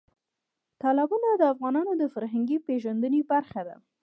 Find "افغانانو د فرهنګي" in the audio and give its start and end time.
1.53-2.57